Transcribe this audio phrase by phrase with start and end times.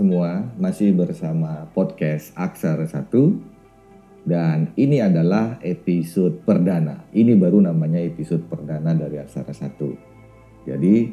[0.00, 3.12] Semua, masih bersama podcast Aksara 1
[4.24, 7.04] dan ini adalah episode perdana.
[7.12, 9.76] Ini baru namanya episode perdana dari Aksara 1.
[10.64, 11.12] Jadi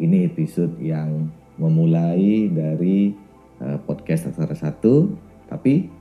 [0.00, 1.28] ini episode yang
[1.60, 3.12] memulai dari
[3.60, 5.92] uh, podcast Aksara 1, tapi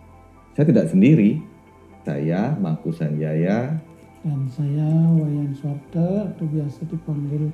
[0.56, 1.44] saya tidak sendiri.
[2.08, 3.76] Saya Mangku Sanjaya
[4.24, 4.88] dan saya
[5.20, 7.52] Wayan Suarta atau biasa dipanggil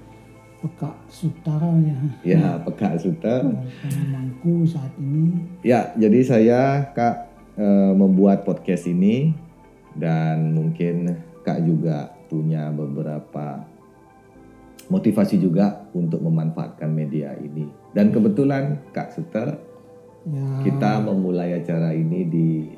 [0.65, 1.93] Pekak Suta ya.
[2.25, 3.45] Ya, Pekak Suta.
[3.45, 5.45] Sama Mangku saat ini.
[5.61, 9.29] Ya, jadi saya Kak e, membuat podcast ini
[9.93, 13.61] dan mungkin Kak juga punya beberapa
[14.89, 17.69] motivasi juga untuk memanfaatkan media ini.
[17.93, 19.61] Dan kebetulan Kak Suta
[20.25, 22.73] ya, kita memulai acara ini di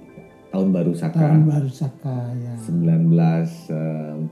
[0.52, 1.24] tahun baru Saka.
[1.24, 2.60] Tahun baru Saka ya.
[2.68, 4.28] 1943.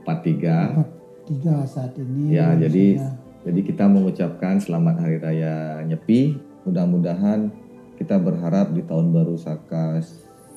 [1.26, 2.36] 43 saat ini.
[2.36, 6.34] Ya, jadi saya, jadi kita mengucapkan selamat hari raya Nyepi.
[6.66, 7.54] Mudah-mudahan
[7.94, 10.02] kita berharap di tahun baru Saka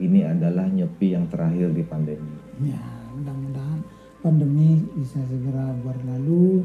[0.00, 2.40] ini adalah Nyepi yang terakhir di pandemi.
[2.64, 2.80] Ya,
[3.12, 3.84] mudah-mudahan
[4.24, 6.64] pandemi bisa segera berlalu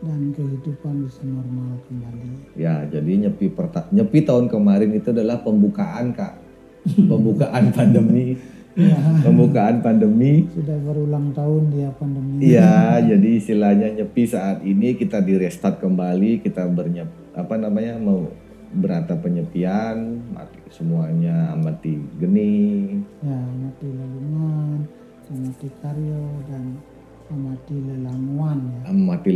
[0.00, 2.56] dan kehidupan bisa normal kembali.
[2.56, 3.52] Ya, jadi Nyepi
[3.92, 6.45] Nyepi tahun kemarin itu adalah pembukaan Kak
[6.94, 8.38] pembukaan pandemi.
[8.76, 9.00] Ya.
[9.24, 10.44] Pembukaan pandemi.
[10.52, 12.44] Sudah berulang tahun dia pandemi.
[12.44, 18.28] Iya, jadi istilahnya nyepi saat ini kita di restart kembali, kita bernyep apa namanya mau
[18.76, 23.00] beratap penyepian, mati semuanya amati geni.
[23.24, 24.84] Ya, amati lalungan,
[25.32, 26.76] amati karyo dan
[27.32, 28.80] amati lelanguan ya.
[28.92, 29.30] Amati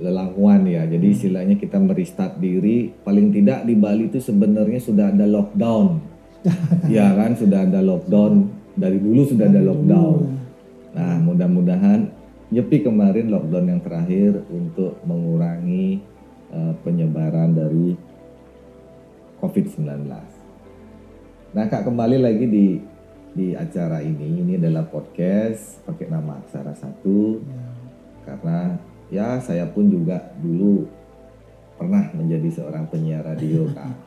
[0.00, 0.88] lelanguan ya.
[0.88, 2.96] Jadi istilahnya kita merestart diri.
[3.04, 6.15] Paling tidak di Bali itu sebenarnya sudah ada lockdown
[6.96, 10.18] ya kan sudah ada lockdown dari dulu sudah ada lockdown.
[10.96, 15.98] Nah mudah-mudahan Nyepi kemarin lockdown yang terakhir untuk mengurangi
[16.54, 17.98] uh, penyebaran dari
[19.42, 20.06] COVID-19.
[21.56, 22.66] Nah kak kembali lagi di
[23.36, 27.68] di acara ini ini adalah podcast pakai nama Aksara Satu ya.
[28.24, 28.58] karena
[29.12, 30.88] ya saya pun juga dulu
[31.76, 33.92] pernah menjadi seorang penyiar radio kak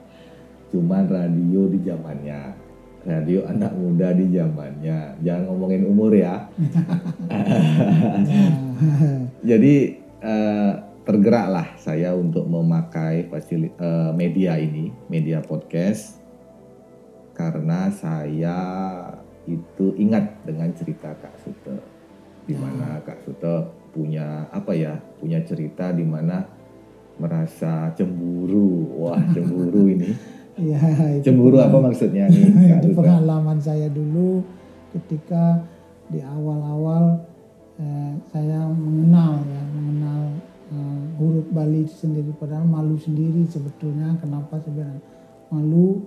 [0.70, 2.42] cuman radio di zamannya.
[3.08, 5.24] Radio anak muda di zamannya.
[5.24, 6.52] Jangan ngomongin umur ya.
[9.50, 9.76] Jadi
[10.20, 10.74] uh,
[11.08, 16.20] tergeraklah saya untuk memakai fasili uh, media ini media podcast.
[17.34, 18.60] Karena saya
[19.48, 22.00] itu ingat dengan cerita Kak Suto
[22.44, 26.46] di mana Kak Suto punya apa ya punya cerita di mana
[27.16, 29.08] merasa cemburu.
[29.08, 30.10] Wah cemburu ini
[30.60, 30.80] Ya,
[31.24, 32.52] Cemburu apa maksudnya nih?
[32.84, 34.44] itu pengalaman saya dulu
[34.92, 35.64] ketika
[36.12, 37.24] di awal-awal
[37.80, 40.22] eh, saya mengenal ya, mengenal
[40.76, 44.20] eh, huruf Bali itu sendiri padahal malu sendiri sebetulnya.
[44.20, 45.02] Kenapa sebenarnya
[45.54, 46.04] malu?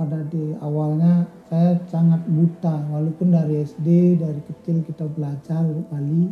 [0.00, 6.24] Pada di awalnya saya sangat buta walaupun dari SD dari kecil kita belajar huruf Bali.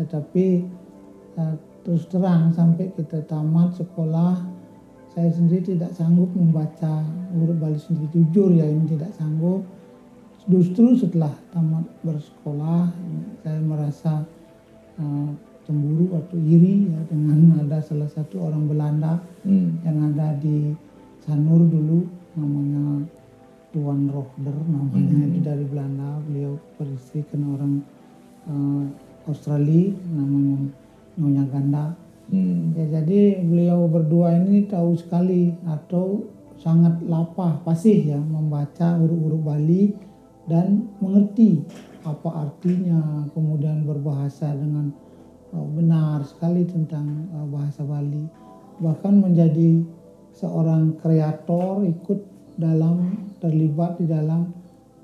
[0.00, 0.46] Tetapi
[1.36, 1.54] eh,
[1.84, 4.55] terus terang sampai kita tamat sekolah
[5.16, 7.00] saya sendiri tidak sanggup membaca
[7.32, 9.64] huruf Bali sendiri jujur ya ini tidak sanggup
[10.44, 12.92] justru setelah tamat bersekolah
[13.40, 14.28] saya merasa
[15.00, 15.32] uh,
[15.64, 19.16] cemburu atau iri ya dengan ada salah satu orang Belanda
[19.48, 19.88] hmm.
[19.88, 20.76] yang ada di
[21.24, 22.04] Sanur dulu
[22.36, 23.08] namanya
[23.72, 25.28] Tuan Rohder namanya hmm.
[25.32, 27.80] itu dari Belanda beliau beristri kena orang
[28.52, 28.84] uh,
[29.32, 30.70] Australia namanya
[31.16, 31.84] Nyonya Ganda
[32.26, 32.74] Hmm.
[32.74, 36.26] Ya, jadi beliau berdua ini tahu sekali atau
[36.58, 39.92] sangat lapah pasti ya membaca huruf-huruf Bali
[40.48, 41.62] dan mengerti
[42.02, 44.90] apa artinya kemudian berbahasa dengan
[45.52, 48.24] uh, benar sekali tentang uh, bahasa Bali
[48.80, 49.84] bahkan menjadi
[50.32, 52.20] seorang kreator ikut
[52.56, 54.50] dalam terlibat di dalam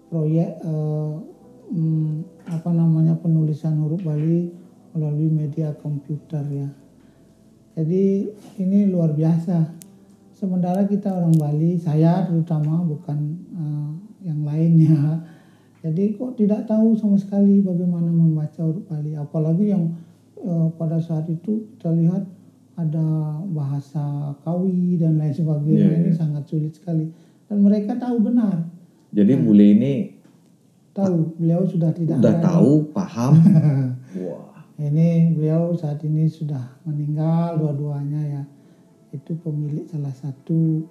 [0.09, 4.53] proyek um, apa namanya penulisan huruf Bali
[4.93, 6.69] melalui media komputer ya
[7.73, 8.29] jadi
[8.61, 9.81] ini luar biasa.
[10.37, 13.19] Sementara kita orang Bali, saya terutama bukan
[13.57, 15.23] uh, yang lainnya.
[15.83, 19.17] Jadi kok tidak tahu sama sekali bagaimana membaca huruf Bali.
[19.17, 19.89] Apalagi yang
[20.39, 22.23] uh, pada saat itu kita lihat
[22.77, 23.07] ada
[23.51, 26.19] bahasa kawi dan lain sebagainya yeah, ini yeah.
[26.19, 27.09] sangat sulit sekali.
[27.49, 28.69] Dan mereka tahu benar.
[29.13, 29.95] Jadi nah, bule ini
[30.93, 33.35] tahu, beliau sudah tidak sudah tahu, paham.
[34.29, 34.52] Wah
[34.91, 38.43] ini beliau saat ini sudah meninggal dua-duanya ya
[39.13, 40.83] itu pemilik salah satu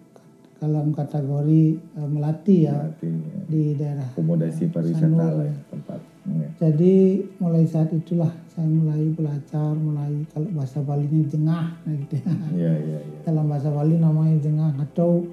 [0.62, 3.42] dalam kategori uh, melati ya melati, ya.
[3.50, 6.50] di daerah akomodasi pariwisata lah ya tempat ya.
[6.62, 12.30] Jadi mulai saat itulah saya mulai belajar, mulai kalau bahasa Balinya jengah, nah gitu ya.
[12.54, 13.20] Iya, iya, iya.
[13.26, 15.26] Dalam bahasa Bali namanya jengah atau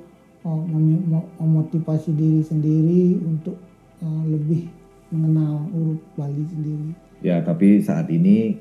[0.48, 3.60] oh, mem- mem- memotivasi diri sendiri untuk
[4.00, 4.64] eh, lebih
[5.12, 6.96] mengenal huruf Bali sendiri.
[7.18, 8.54] Ya, tapi saat ini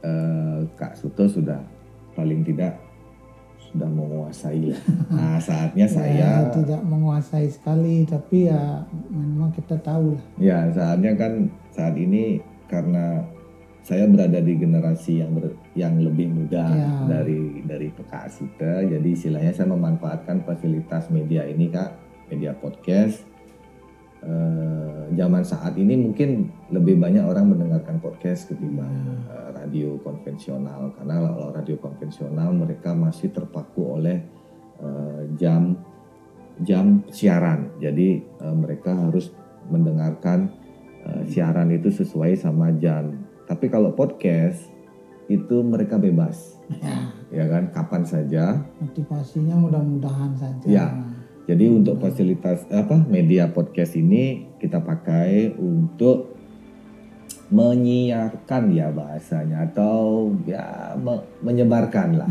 [0.00, 1.58] eh, Kak Suto sudah
[2.12, 2.78] paling tidak
[3.70, 4.82] sudah menguasai lah.
[5.10, 10.24] Nah, saatnya saya Ya, tidak menguasai sekali, tapi ya memang kita tahu lah.
[10.38, 13.26] Ya, saatnya kan saat ini karena
[13.84, 16.92] saya berada di generasi yang ber- yang lebih muda Ya.
[17.04, 21.90] dari dari Kak Asita, jadi istilahnya saya memanfaatkan fasilitas media ini Kak,
[22.30, 23.26] media podcast.
[24.24, 28.88] Eh, zaman saat ini mungkin lebih banyak orang mendengarkan podcast ketimbang
[29.28, 34.24] eh, radio konvensional karena kalau radio konvensional mereka masih terpaku oleh
[34.80, 35.76] eh, jam
[36.64, 37.68] jam siaran.
[37.84, 39.28] Jadi eh, mereka harus
[39.68, 40.48] mendengarkan
[41.04, 43.28] eh, siaran itu sesuai sama jam.
[43.44, 44.72] Tapi kalau podcast
[45.28, 48.60] itu mereka bebas, Ya, ya kan, kapan saja.
[48.80, 50.64] motivasinya mudah-mudahan saja.
[50.64, 50.86] Ya.
[51.44, 56.32] Jadi untuk fasilitas apa media podcast ini kita pakai untuk
[57.52, 62.30] menyiarkan ya bahasanya atau ya me- menyebarkan lah,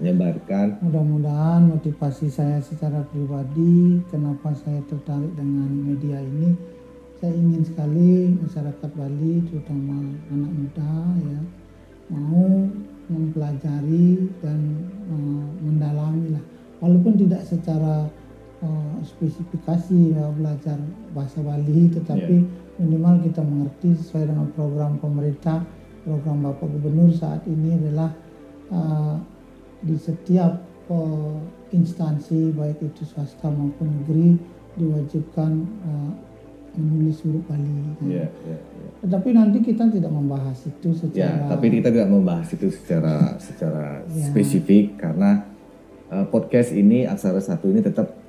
[0.00, 0.80] menyebarkan.
[0.80, 6.56] Mudah-mudahan motivasi saya secara pribadi, kenapa saya tertarik dengan media ini,
[7.20, 10.94] saya ingin sekali masyarakat Bali, terutama anak muda,
[11.28, 11.40] ya,
[12.08, 12.72] mau
[13.12, 14.60] mempelajari dan
[15.12, 16.44] eh, mendalami lah,
[16.80, 18.08] walaupun tidak secara
[18.62, 20.78] eh, spesifikasi ya, belajar
[21.14, 22.36] bahasa Bali, tetapi
[22.78, 25.62] minimal kita mengerti sesuai dengan program pemerintah,
[26.02, 28.10] program Bapak Gubernur saat ini adalah
[28.70, 29.14] eh,
[29.82, 30.58] di setiap
[30.90, 31.36] eh,
[31.70, 34.38] instansi baik itu swasta maupun negeri
[34.78, 35.52] diwajibkan
[35.84, 36.10] eh,
[36.78, 37.98] menulis huruf Bali.
[38.06, 38.88] Ya, ya, ya.
[39.02, 44.30] Tetapi nanti kita tidak membahas itu secara tapi kita tidak membahas itu secara secara Ya.
[44.30, 45.42] spesifik karena
[46.10, 48.27] uh, podcast ini aksara satu ini tetap uh,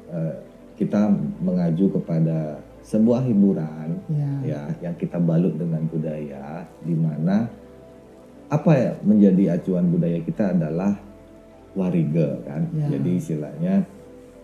[0.80, 1.12] kita
[1.44, 7.46] mengaju kepada sebuah hiburan ya, ya yang kita balut dengan budaya di mana
[8.50, 10.98] apa ya menjadi acuan budaya kita adalah
[11.78, 12.66] warige kan.
[12.74, 12.98] Ya.
[12.98, 13.76] Jadi istilahnya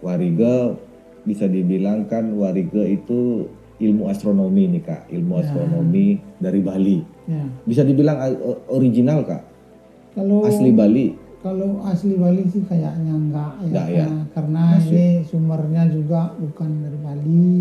[0.05, 0.77] warige
[1.25, 3.49] bisa dibilang kan warige itu
[3.81, 5.41] ilmu astronomi nih Kak, ilmu Ya.
[5.41, 7.43] astronomi dari Bali ya.
[7.65, 8.21] bisa dibilang
[8.69, 9.43] original kak
[10.15, 11.11] Kalau asli Bali
[11.45, 14.07] kalau asli Bali sih kayaknya enggak ya, Enggak ya?
[14.33, 17.53] Karena- ini sumbernya juga bukan dari Bali.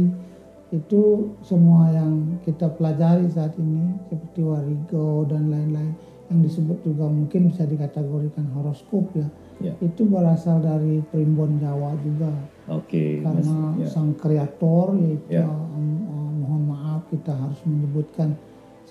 [0.73, 1.03] Itu
[1.45, 5.93] semua yang kita pelajari saat ini seperti warigo dan lain-lain
[6.33, 9.29] yang disebut juga mungkin bisa dikategorikan horoskop ya.
[9.61, 9.77] Ya.
[9.79, 12.33] Itu berasal dari primbon Jawa juga
[12.67, 13.87] oke mas karena ya.
[13.87, 15.47] sang kreator yaitu Ya.
[15.47, 18.35] um, um, mohon maaf kita harus menyebutkan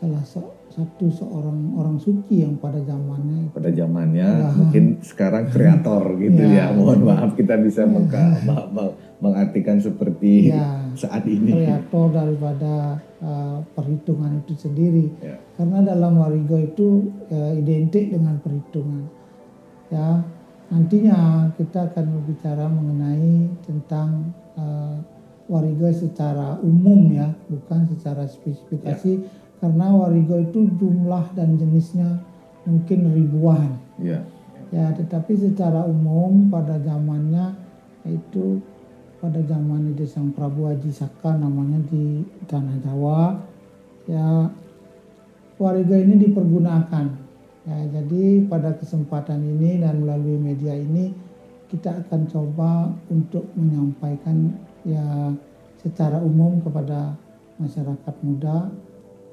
[0.04, 4.52] salah se- satu seorang orang suci yang pada zamannya pada zamannya Ya.
[4.52, 6.68] mungkin sekarang kreator gitu Ya.
[6.68, 8.92] ya mohon maaf kita bisa ma- ma-
[9.24, 10.84] mengartikan seperti Ya.
[11.00, 15.40] saat ini kreator daripada uh, perhitungan itu sendiri ya.
[15.56, 19.08] karena dalam warigo itu uh, identik dengan perhitungan
[19.88, 20.20] ya
[20.68, 25.00] nantinya kita akan berbicara mengenai tentang uh,
[25.46, 29.22] warigo secara umum ya bukan secara spesifikasi
[29.63, 32.20] karena warigo itu jumlah dan jenisnya
[32.67, 33.79] mungkin ribuan.
[33.96, 34.27] Ya
[34.75, 37.55] ya tetapi secara umum pada zamannya
[38.10, 38.58] itu
[39.22, 43.39] pada zaman di Sang Prabu Haji Saka namanya di tanah Jawa
[44.10, 44.51] ya
[45.55, 47.05] warga ini dipergunakan.
[47.63, 51.15] Ya jadi pada kesempatan ini dan melalui media ini
[51.72, 54.51] kita akan coba untuk menyampaikan
[54.84, 55.32] ya
[55.79, 57.15] secara umum kepada
[57.62, 58.67] masyarakat muda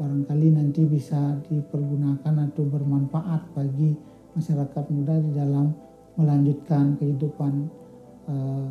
[0.01, 3.93] barangkali nanti bisa dipergunakan atau bermanfaat bagi
[4.33, 5.77] masyarakat muda di dalam
[6.17, 7.69] melanjutkan kehidupan
[8.33, 8.69] eh,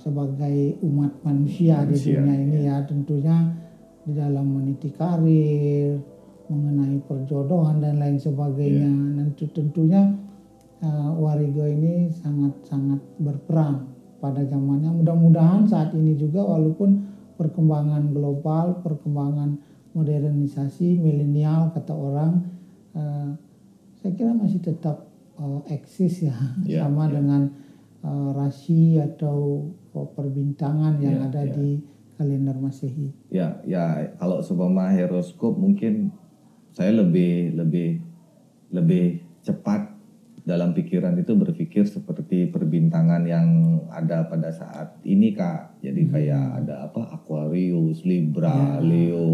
[0.00, 2.76] sebagai umat manusia, di Manusia, dunia ini ya.
[2.88, 3.36] Tentunya
[4.08, 6.00] di dalam meniti karir
[6.48, 8.88] mengenai perjodohan dan lain sebagainya.
[8.88, 10.16] Dan itu tentunya
[10.80, 13.84] eh, Warigo ini sangat-sangat berperan
[14.16, 14.96] pada zamannya.
[14.96, 19.56] Mudah-mudahan saat ini juga walaupun perkembangan global perkembangan
[19.94, 22.32] modernisasi milenial kata orang
[22.92, 23.30] eh,
[23.98, 25.06] saya kira masih tetap
[25.38, 27.18] eh, eksis ya Ya, sama ya.
[27.22, 27.42] dengan
[28.02, 31.54] eh, rasi atau perbintangan yang Ya, ada ya.
[31.54, 31.70] di
[32.18, 36.10] kalender masehi ya ya kalau seumpama horoskop mungkin
[36.74, 38.02] saya lebih lebih
[38.74, 39.97] lebih cepat
[40.48, 43.48] dalam pikiran itu berpikir seperti perbintangan yang
[43.86, 48.80] ada pada saat ini kak jadi kayak ada apa Aquarius Libra Ya.
[48.80, 49.28] Leo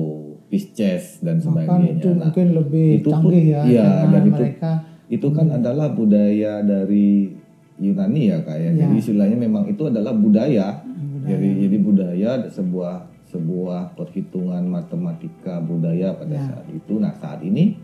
[0.44, 1.90] Pisces dan Bahkan sebagainya.
[1.94, 4.72] itu Nah, mungkin lebih itu pun- canggih ya karena dan itu- mereka
[5.06, 7.30] itu kan adalah budaya dari
[7.76, 8.64] Yunani ya kak ya.
[8.68, 8.72] Ya.
[8.80, 10.82] Jadi istilahnya memang itu adalah budaya.
[10.82, 11.26] budaya.
[11.26, 12.94] Jadi jadi budaya sebuah
[13.24, 16.42] sebuah perhitungan matematika budaya pada Ya.
[16.44, 16.94] saat itu.
[16.96, 17.78] Nah saat ini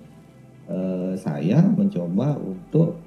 [0.67, 3.03] eh, saya mencoba untuk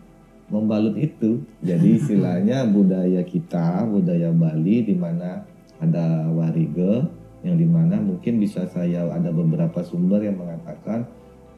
[0.51, 1.43] membalut itu.
[1.63, 5.43] Jadi istilahnya budaya kita, budaya Bali di mana
[5.79, 7.07] ada warige
[7.43, 11.03] yang di mana mungkin bisa saya ada beberapa sumber yang mengatakan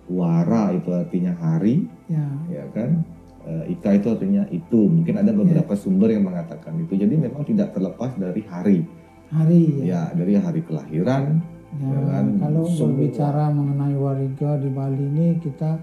[0.09, 3.05] wara itu artinya hari ya ya kan
[3.45, 7.77] Eh, ika itu artinya itu mungkin ada beberapa sumber yang mengatakan itu jadi memang tidak
[7.77, 8.81] terlepas dari hari
[9.29, 10.09] hari ya.
[10.09, 12.97] ya dari hari kelahiran Ya, Ya kan, kalau semua.
[12.97, 15.77] berbicara mengenai wariga di Bali ini kita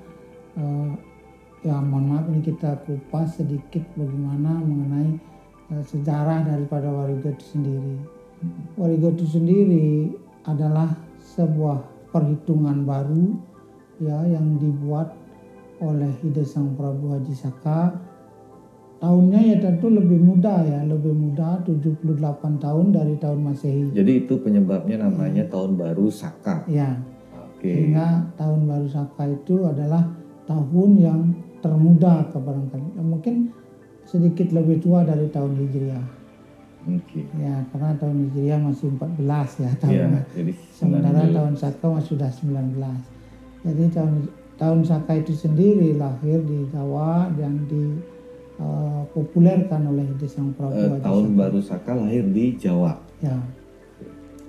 [0.59, 0.91] eh,
[1.63, 5.15] ya mohon maaf ini kita kupas sedikit bagaimana mengenai
[5.71, 7.97] eh, sejarah daripada wariga itu sendiri.
[8.75, 10.11] Wariga itu sendiri
[10.43, 10.91] adalah
[11.23, 13.39] sebuah perhitungan baru
[14.03, 15.15] ya yang dibuat
[15.79, 17.95] oleh Ide Sang Prabu Haji Saka.
[19.03, 22.07] Tahunnya ya tentu lebih muda ya lebih muda 78
[22.63, 23.91] tahun dari tahun Masehi.
[23.91, 26.67] Jadi itu penyebabnya namanya tahun baru Saka.
[26.71, 27.03] Ya
[27.35, 27.67] oke.
[27.67, 30.07] sehingga tahun baru Saka itu adalah
[30.47, 31.21] tahun yang
[31.63, 32.89] termuda ke barangkali.
[32.93, 33.35] Ya, mungkin
[34.03, 36.03] sedikit lebih tua dari tahun Hijriah.
[36.83, 37.23] Oke.
[37.39, 39.23] Ya karena tahun Hijriah masih 14
[39.57, 39.71] ya ya.
[39.79, 41.31] tahunnya jadi sementara 19.
[41.33, 42.75] tahun Saka masih sudah 19
[43.63, 44.13] jadi tahun
[44.59, 47.63] tahun Saka itu sendiri lahir di Jawa dan
[48.59, 51.39] dipopulerkan oleh Ide Sang Prabu Eh, tahun Saka.
[51.39, 52.99] baru Saka lahir di Jawa.
[53.23, 53.39] Ya.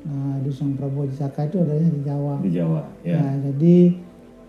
[0.03, 2.35] Nah Ide Sang Prabu Haji Saka itu adanya di Jawa.
[2.41, 3.21] Di Jawa ya.
[3.21, 3.93] Ya, jadi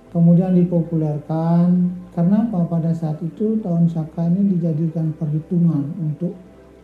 [0.08, 1.68] kemudian dipopulerkan
[2.14, 6.38] karena apa pada saat itu tahun Saka ini dijadikan perhitungan untuk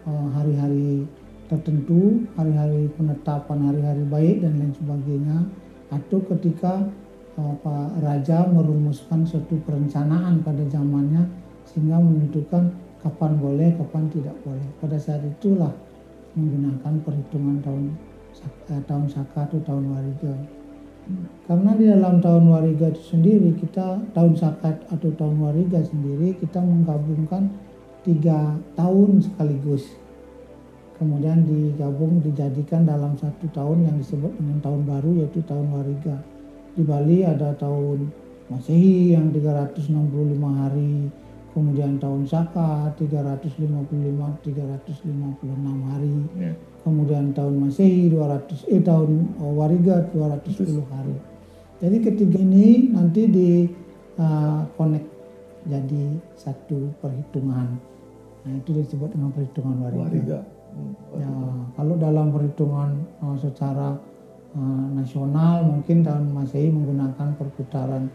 [0.05, 1.07] eh, hari-hari
[1.47, 5.39] tertentu, hari-hari penetapan hari-hari baik dan lain sebagainya
[5.95, 6.83] atau ketika
[7.39, 11.31] eh, Pak Raja merumuskan suatu perencanaan pada zamannya
[11.63, 14.67] sehingga menentukan kapan boleh, kapan tidak boleh.
[14.83, 15.71] Pada saat itulah
[16.35, 17.85] menggunakan perhitungan tahun
[18.75, 20.60] eh, tahun Saka atau tahun Wariga.
[21.51, 26.63] Karena di dalam tahun Wariga itu sendiri kita tahun Sakat atau tahun Wariga sendiri kita
[26.63, 27.51] menggabungkan
[28.07, 29.99] tiga tahun sekaligus.
[31.01, 36.21] Kemudian digabung dijadikan dalam satu tahun yang disebut dengan tahun baru yaitu tahun Wariga.
[36.77, 38.07] Di Bali ada tahun
[38.51, 39.95] Masehi yang 365
[40.43, 41.07] hari,
[41.55, 43.87] kemudian tahun Saka 355
[44.43, 46.51] 356 hari, ya.
[46.83, 49.11] Kemudian tahun Masehi 200 eh tahun
[49.41, 51.17] oh, Wariga 210 hari.
[51.81, 53.51] Jadi ketiga ini nanti di
[54.21, 55.09] uh, connect
[55.69, 57.77] jadi satu perhitungan.
[58.45, 60.05] Nah itu disebut dengan perhitungan Wariga.
[60.09, 61.31] Wariga Hmm, Ya,
[61.75, 63.99] kalau dalam perhitungan uh, secara
[64.55, 68.07] uh, nasional mungkin tahun Masehi menggunakan perputaran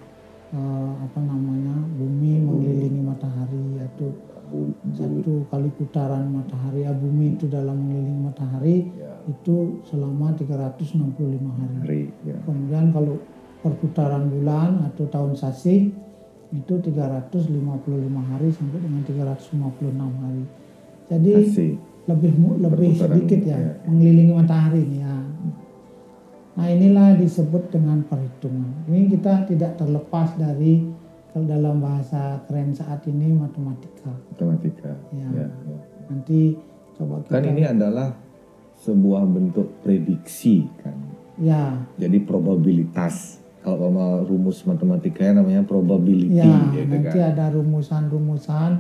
[0.56, 4.08] uh, apa namanya bumi mengelilingi matahari atau
[4.48, 11.50] Bu- satu kali putaran matahari ya bumi itu dalam mengelilingi matahari ya, itu selama 365
[11.58, 11.76] hari.
[11.82, 13.18] hari ya Kemudian kalau
[13.60, 15.90] perputaran bulan atau tahun sasih
[16.54, 17.50] itu 355
[18.22, 20.44] hari sampai dengan 356 hari.
[21.10, 21.72] Jadi Asih.
[22.06, 23.72] lebih lebih Perputaran, sedikit ya, ya.
[23.90, 25.16] mengelilingi matahari ini ya.
[26.56, 28.88] Nah inilah disebut dengan perhitungan.
[28.88, 30.86] Ini kita tidak terlepas dari
[31.36, 34.08] kalau dalam bahasa keren saat ini matematika.
[34.32, 35.28] matematika Ya.
[35.36, 35.80] ya, ya.
[36.08, 36.56] Nanti
[36.96, 38.08] coba kita kan ini adalah
[38.80, 40.96] sebuah bentuk prediksi kan
[41.36, 48.72] ya jadi probabilitas kalau mau rumus matematikanya namanya probability ya gitu nanti kan ada rumusan-rumusan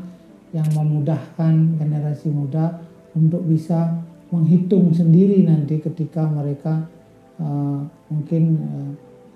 [0.55, 2.79] yang memudahkan generasi muda
[3.12, 4.00] untuk bisa
[4.31, 6.88] menghitung sendiri nanti ketika mereka
[7.39, 8.91] eh, mungkin eh,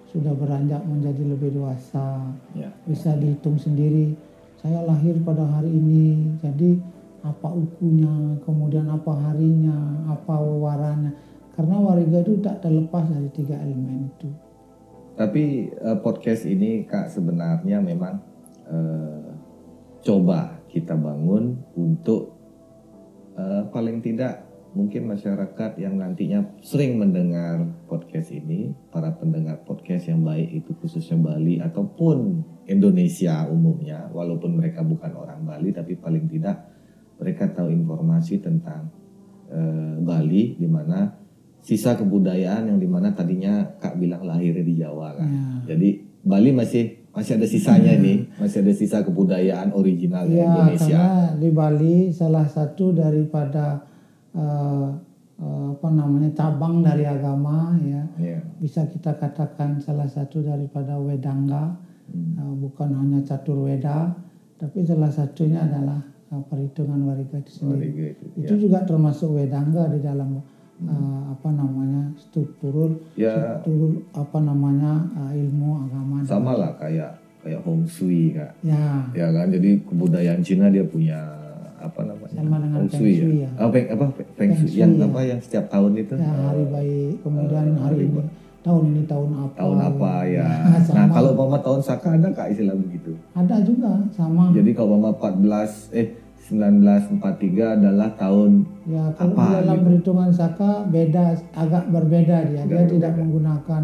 [0.10, 2.70] sudah beranjak menjadi lebih dewasa ya.
[2.90, 4.18] bisa dihitung sendiri.
[4.60, 6.76] Saya lahir pada hari ini jadi
[7.24, 11.12] apa ukunya kemudian apa harinya apa waranya
[11.54, 14.30] karena wariga itu tak terlepas dari tiga elemen itu.
[15.20, 18.18] Tapi eh, podcast ini kak sebenarnya memang
[18.66, 19.30] eh,
[20.02, 22.34] coba kita bangun untuk
[23.38, 24.49] eh, paling tidak
[24.80, 31.20] mungkin masyarakat yang nantinya sering mendengar podcast ini, para pendengar podcast yang baik itu khususnya
[31.20, 32.40] Bali ataupun
[32.72, 36.72] Indonesia umumnya, walaupun mereka bukan orang Bali tapi paling tidak
[37.20, 38.88] mereka tahu informasi tentang
[39.52, 41.12] eh, Bali di mana
[41.60, 45.28] sisa kebudayaan yang di mana tadinya Kak bilang lahirnya di Jawa kan.
[45.28, 45.76] Ya.
[45.76, 45.90] Jadi
[46.24, 50.88] Bali masih masih ada sisanya nih, masih ada sisa kebudayaan original Ya, Indonesia.
[50.88, 53.84] karena di Bali salah satu daripada
[54.40, 54.88] eh,
[55.38, 58.40] eh, apa namanya cabang dari agama ya Ya.
[58.58, 61.76] bisa kita katakan salah satu daripada Wedanga
[62.10, 62.34] Hmm.
[62.36, 64.10] eh, bukan hanya catur Weda
[64.58, 68.26] tapi salah satunya adalah eh, perhitungan Wariga itu sendiri Wariga itu.
[68.36, 70.42] itu juga termasuk Wedanga di dalam
[70.82, 73.30] eh, apa namanya struktur Ya
[73.62, 78.58] struktur apa namanya eh, ilmu agama sama lah kayak kayak Hong Sui kak.
[78.60, 81.20] ya Ya kan, jadi kebudayaan Cina dia punya?
[82.42, 83.44] Sama dengan Feng Shui Shui ya.
[83.46, 83.50] ya.
[83.58, 85.06] Oh, peng, apa Feng Feng Shui yang ya.
[85.06, 86.14] apa yang setiap tahun itu?
[86.16, 88.22] ya hari baik kemudian eh, hari hari ini
[88.60, 90.48] tahun ini tahun apa Tahun apa ya?
[90.66, 90.96] Nah, sama.
[90.96, 93.12] Nah, kalau umpama tahun Saka ada kak istilah begitu.
[93.34, 96.08] ada juga sama Jadi kalau umpama 14 eh
[96.50, 98.52] 1943 adalah tahun
[98.84, 99.86] ya kalau Apa dalam gitu?
[99.86, 103.22] perhitungan saka beda agak berbeda dia dia Agak tidak berbeda.
[103.22, 103.82] menggunakan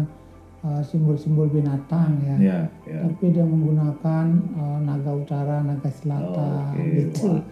[0.60, 3.00] uh, simbol-simbol binatang ya ya ya.
[3.02, 7.42] tapi dia menggunakan uh, naga utara naga selatan Oke, gitu wah.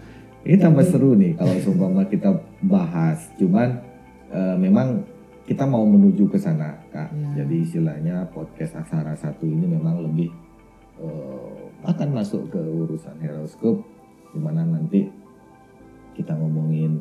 [0.45, 3.33] Ini tambah seru nih kalau seumpama kita bahas.
[3.41, 3.81] Cuman
[4.29, 5.01] eh, memang
[5.45, 7.13] kita mau menuju ke sana, Kak.
[7.13, 7.45] Ya.
[7.45, 10.29] Jadi istilahnya podcast Aksara satu ini memang lebih
[11.01, 13.81] eh, akan masuk ke urusan horoskop
[14.33, 15.09] di mana nanti
[16.13, 17.01] kita ngomongin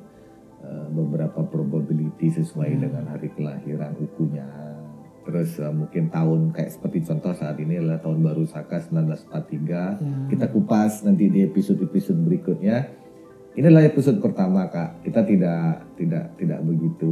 [0.63, 2.87] eh, beberapa probability sesuai Ya.
[2.87, 4.47] dengan hari kelahiran ukunya.
[5.23, 9.99] Terus eh, mungkin tahun kayak seperti contoh saat ini adalah tahun baru Saka 1943 ya
[10.31, 13.02] kita kupas nanti di episode-episode berikutnya.
[13.53, 15.05] Ini adalah episode pertama kak.
[15.05, 17.11] Kita tidak tidak tidak begitu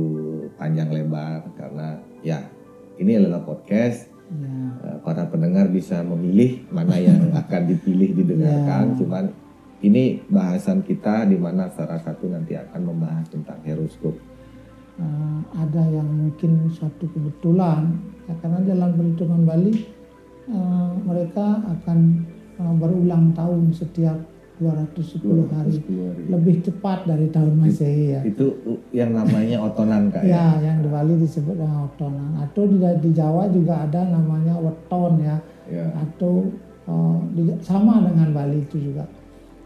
[0.57, 2.41] panjang lebar karena ya
[2.97, 4.09] ini adalah podcast.
[4.09, 4.49] ya
[4.81, 8.95] Eh, Para pendengar bisa memilih mana yang akan dipilih didengarkan.
[8.95, 8.97] Ya.
[8.97, 9.25] Cuman
[9.85, 14.17] ini bahasan kita di mana salah satu nanti akan membahas tentang horoskop.
[14.97, 19.73] Uh, ada yang mungkin suatu kebetulan ya, karena dalam perhitungan Bali
[20.51, 21.99] uh, mereka akan
[22.61, 24.19] uh, berulang tahun setiap
[24.61, 26.23] 210 hari 210 hari.
[26.29, 28.21] lebih cepat dari tahun Masehi ya.
[28.21, 28.45] Itu
[28.93, 30.61] yang namanya otonan kak ya.
[30.61, 32.37] Ya, yang di Bali disebut dengan otonan.
[32.45, 35.37] Atau di, di Jawa juga ada namanya weton ya.
[35.65, 35.89] Ya.
[35.97, 36.53] Atau
[36.85, 39.09] uh, di- sama dengan Bali itu juga.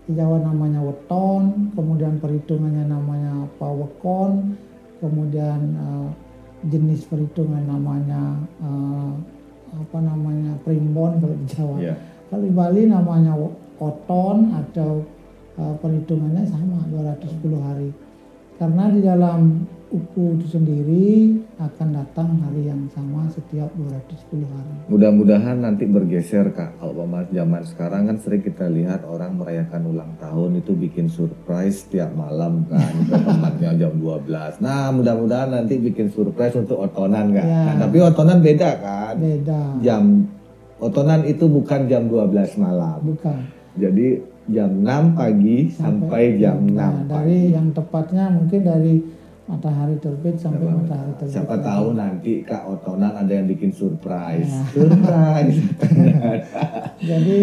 [0.07, 4.55] Di Jawa namanya weton, kemudian perhitungannya namanya pawekon,
[5.03, 6.07] kemudian uh,
[6.71, 9.11] jenis perhitungan namanya uh,
[9.75, 11.77] apa namanya primbon kalau di Jawa.
[11.83, 11.95] Ya.
[12.31, 13.35] Kalau di Bali namanya
[13.79, 15.03] oton atau
[15.59, 17.89] uh, perhitungannya sama 210 hari.
[18.55, 24.75] Karena di dalam uku itu sendiri akan datang hari yang sama setiap 210 hari.
[24.91, 26.79] Mudah-mudahan nanti bergeser kak.
[26.81, 32.11] Kalau zaman sekarang kan sering kita lihat orang merayakan ulang tahun itu bikin surprise tiap
[32.17, 34.63] malam kan ke temannya jam 12.
[34.63, 37.45] Nah mudah-mudahan nanti bikin surprise untuk otonan kak.
[37.45, 37.61] Ya.
[37.71, 39.13] Nah, tapi otonan beda kan.
[39.15, 39.61] Beda.
[39.79, 40.03] Jam
[40.81, 42.99] otonan itu bukan jam 12 malam.
[43.05, 43.54] Bukan.
[43.75, 44.07] Jadi
[44.47, 47.09] jam 6 pagi sampai, jam 6 Nah, pagi.
[47.11, 48.95] dari yang tepatnya mungkin dari
[49.45, 51.33] matahari terbit sampai matahari terbit.
[51.37, 51.65] Siapa lagi.
[51.67, 54.47] tahu nanti kak otonan ada yang bikin surprise.
[54.47, 54.63] Ya.
[54.73, 55.59] Surprise.
[57.09, 57.41] Jadi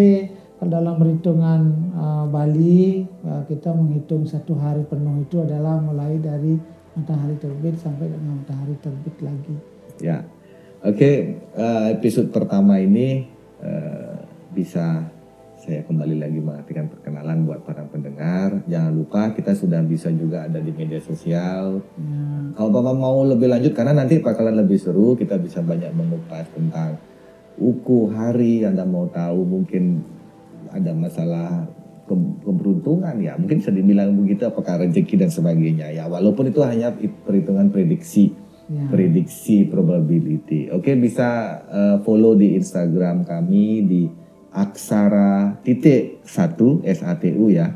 [0.62, 1.61] dalam perhitungan
[1.92, 6.55] uh, Bali uh, kita menghitung satu hari penuh itu adalah mulai dari
[6.95, 9.57] matahari terbit sampai dengan matahari terbit lagi.
[9.99, 10.25] Ya,
[10.85, 11.12] oke.
[11.38, 13.25] eh, episode pertama ini
[13.64, 14.14] eh,
[14.53, 15.09] bisa
[15.62, 18.66] saya kembali lagi mengatakan perkenalan buat para pendengar.
[18.66, 21.79] Jangan lupa kita sudah bisa juga ada di media sosial.
[22.03, 22.27] Ya,
[22.59, 26.98] Kalau bapak mau lebih lanjut karena nanti bakalan lebih seru, kita bisa banyak mengupas tentang
[27.62, 28.66] uku hari.
[28.66, 30.03] Anda mau tahu mungkin
[30.75, 31.70] ada masalah
[32.11, 36.11] ke- keberuntungan ya, mungkin bisa dibilang begitu apakah rezeki dan sebagainya ya.
[36.11, 36.90] Walaupun itu hanya
[37.22, 38.35] perhitungan prediksi
[38.66, 38.90] ya.
[38.90, 40.75] prediksi probability.
[40.75, 44.03] Oke, bisa eh, follow di Instagram kami di
[44.53, 47.73] aksara titik satu SATU ya.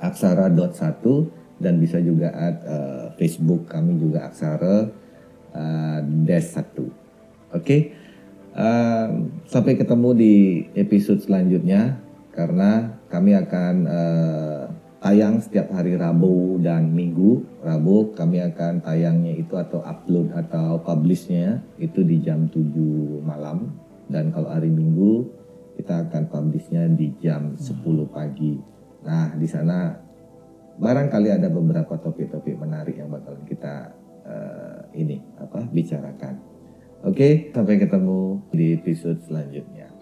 [0.00, 1.28] Aksara dot satu
[1.60, 4.90] dan bisa juga at eh, Facebook kami juga aksara
[5.54, 6.88] eh, dash satu.
[7.54, 7.94] Oke.
[8.54, 10.34] Em, sampai ketemu di
[10.78, 11.98] episode selanjutnya
[12.34, 14.62] karena kami akan eh,
[15.04, 17.44] tayang setiap hari Rabu dan Minggu.
[17.60, 23.72] Rabu kami akan tayangnya itu atau upload atau publishnya itu di jam 7 malam
[24.08, 25.43] dan kalau hari Minggu
[25.74, 28.58] kita akan publishnya di jam 10 pagi.
[29.04, 29.94] Nah, di sana
[30.74, 33.94] barangkali ada beberapa topik-topik menarik yang bakalan kita
[34.26, 36.34] eh, ini apa bicarakan.
[37.04, 39.93] Oke, sampai ketemu di episode selanjutnya.